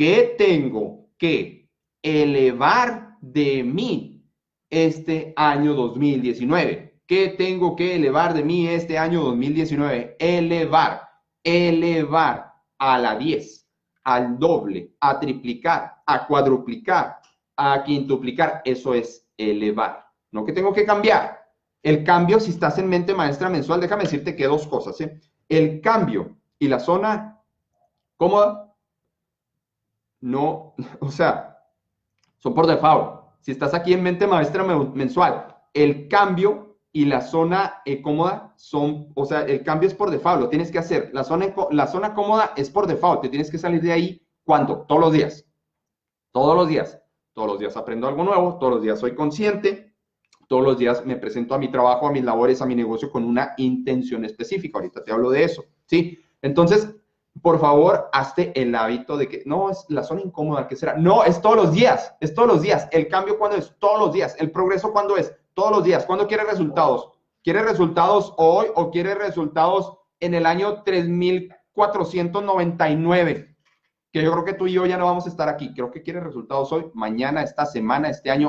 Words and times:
¿Qué 0.00 0.34
tengo 0.38 1.10
que 1.18 1.68
elevar 2.02 3.18
de 3.20 3.62
mí 3.62 4.24
este 4.70 5.34
año 5.36 5.74
2019? 5.74 7.02
¿Qué 7.06 7.34
tengo 7.36 7.76
que 7.76 7.96
elevar 7.96 8.32
de 8.32 8.42
mí 8.42 8.66
este 8.66 8.96
año 8.96 9.22
2019? 9.24 10.16
Elevar, 10.18 11.02
elevar 11.44 12.50
a 12.78 12.98
la 12.98 13.14
10, 13.14 13.68
al 14.04 14.38
doble, 14.38 14.94
a 15.00 15.20
triplicar, 15.20 15.96
a 16.06 16.26
cuadruplicar, 16.26 17.18
a 17.58 17.84
quintuplicar. 17.84 18.62
Eso 18.64 18.94
es 18.94 19.28
elevar. 19.36 20.06
No 20.32 20.46
que 20.46 20.54
tengo 20.54 20.72
que 20.72 20.86
cambiar. 20.86 21.44
El 21.82 22.04
cambio, 22.04 22.40
si 22.40 22.52
estás 22.52 22.78
en 22.78 22.88
mente 22.88 23.12
maestra 23.12 23.50
mensual, 23.50 23.82
déjame 23.82 24.04
decirte 24.04 24.34
que 24.34 24.46
dos 24.46 24.66
cosas. 24.66 24.98
¿eh? 25.02 25.20
El 25.46 25.82
cambio 25.82 26.38
y 26.58 26.68
la 26.68 26.80
zona 26.80 27.38
cómoda, 28.16 28.69
no, 30.20 30.74
o 31.00 31.10
sea, 31.10 31.58
son 32.38 32.54
por 32.54 32.66
default. 32.66 33.20
Si 33.40 33.52
estás 33.52 33.74
aquí 33.74 33.92
en 33.92 34.02
mente 34.02 34.26
maestra 34.26 34.64
mensual, 34.64 35.56
el 35.72 36.08
cambio 36.08 36.78
y 36.92 37.04
la 37.04 37.20
zona 37.20 37.82
eh, 37.84 38.02
cómoda 38.02 38.52
son, 38.56 39.12
o 39.14 39.24
sea, 39.24 39.42
el 39.42 39.62
cambio 39.62 39.88
es 39.88 39.94
por 39.94 40.10
default, 40.10 40.40
lo 40.40 40.48
tienes 40.48 40.70
que 40.70 40.78
hacer. 40.78 41.10
La 41.12 41.24
zona, 41.24 41.54
la 41.70 41.86
zona 41.86 42.14
cómoda 42.14 42.52
es 42.56 42.68
por 42.68 42.86
default, 42.86 43.22
te 43.22 43.28
tienes 43.28 43.50
que 43.50 43.58
salir 43.58 43.80
de 43.80 43.92
ahí, 43.92 44.26
¿cuánto? 44.44 44.84
Todos 44.86 45.00
los 45.00 45.12
días. 45.12 45.46
Todos 46.32 46.56
los 46.56 46.68
días. 46.68 47.00
Todos 47.32 47.48
los 47.48 47.58
días 47.60 47.76
aprendo 47.76 48.08
algo 48.08 48.24
nuevo, 48.24 48.58
todos 48.58 48.74
los 48.74 48.82
días 48.82 48.98
soy 48.98 49.14
consciente, 49.14 49.94
todos 50.48 50.64
los 50.64 50.76
días 50.76 51.06
me 51.06 51.16
presento 51.16 51.54
a 51.54 51.58
mi 51.58 51.70
trabajo, 51.70 52.08
a 52.08 52.12
mis 52.12 52.24
labores, 52.24 52.60
a 52.60 52.66
mi 52.66 52.74
negocio 52.74 53.10
con 53.10 53.24
una 53.24 53.54
intención 53.56 54.24
específica. 54.24 54.78
Ahorita 54.78 55.04
te 55.04 55.12
hablo 55.12 55.30
de 55.30 55.44
eso, 55.44 55.64
¿sí? 55.86 56.18
Entonces, 56.42 56.94
por 57.42 57.58
favor, 57.58 58.08
hazte 58.12 58.52
el 58.60 58.74
hábito 58.74 59.16
de 59.16 59.28
que 59.28 59.42
no 59.46 59.70
es 59.70 59.86
la 59.88 60.02
zona 60.02 60.20
incómoda, 60.20 60.68
¿qué 60.68 60.76
será? 60.76 60.96
No, 60.96 61.24
es 61.24 61.40
todos 61.40 61.56
los 61.56 61.72
días, 61.72 62.14
es 62.20 62.34
todos 62.34 62.48
los 62.48 62.60
días. 62.62 62.88
El 62.92 63.08
cambio, 63.08 63.38
cuando 63.38 63.56
es? 63.56 63.74
Todos 63.78 63.98
los 63.98 64.12
días. 64.12 64.36
El 64.38 64.50
progreso, 64.50 64.92
cuando 64.92 65.16
es? 65.16 65.34
Todos 65.54 65.70
los 65.70 65.84
días. 65.84 66.04
¿Cuándo 66.04 66.26
quiere 66.26 66.44
resultados? 66.44 67.12
¿Quiere 67.42 67.62
resultados 67.62 68.34
hoy 68.36 68.66
o 68.74 68.90
quiere 68.90 69.14
resultados 69.14 69.96
en 70.20 70.34
el 70.34 70.44
año 70.46 70.82
3499? 70.82 73.56
Que 74.12 74.22
yo 74.22 74.32
creo 74.32 74.44
que 74.44 74.54
tú 74.54 74.66
y 74.66 74.72
yo 74.72 74.86
ya 74.86 74.98
no 74.98 75.06
vamos 75.06 75.26
a 75.26 75.30
estar 75.30 75.48
aquí. 75.48 75.72
Creo 75.72 75.90
que 75.90 76.02
quiere 76.02 76.20
resultados 76.20 76.70
hoy, 76.72 76.90
mañana, 76.94 77.42
esta 77.42 77.64
semana, 77.64 78.10
este 78.10 78.30
año, 78.30 78.48